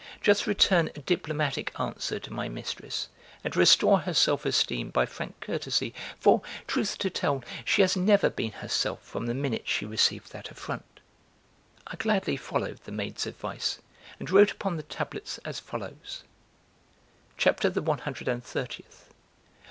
Just 0.19 0.47
return 0.47 0.87
a 0.95 0.99
diplomatic 0.99 1.79
answer 1.79 2.19
to 2.21 2.33
my 2.33 2.49
mistress 2.49 3.07
and 3.43 3.55
restore 3.55 3.99
her 3.99 4.15
self 4.15 4.45
esteem 4.45 4.89
by 4.89 5.05
frank 5.05 5.39
courtesy 5.41 5.93
for, 6.19 6.41
truth 6.65 6.97
to 6.97 7.11
tell, 7.11 7.43
she 7.63 7.83
has 7.83 7.95
never 7.95 8.31
been 8.31 8.51
herself 8.53 9.03
from 9.03 9.27
the 9.27 9.35
minute 9.35 9.67
she 9.67 9.85
received 9.85 10.31
that 10.31 10.49
affront." 10.49 11.01
I 11.85 11.97
gladly 11.97 12.35
followed 12.35 12.79
the 12.83 12.91
maid's 12.91 13.27
advice 13.27 13.77
and 14.19 14.27
wrote 14.31 14.49
upon 14.49 14.75
the 14.75 14.81
tablets 14.89 15.37
as 15.45 15.59
follows: 15.59 16.23
CHAPTER 17.37 17.69
THE 17.69 17.83
ONE 17.83 17.99
HUNDRED 17.99 18.27
AND 18.27 18.43
THIRTIETH. 18.43 19.11